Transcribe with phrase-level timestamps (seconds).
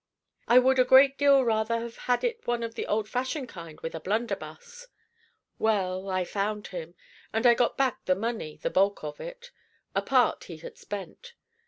[0.47, 3.79] I would a great deal rather have had it one of the old fashioned kind
[3.81, 4.87] with a blunderbuss.
[5.59, 6.95] Well, I found him,
[7.31, 9.51] and I got back the money the bulk of it.
[9.93, 11.35] A part he had spent.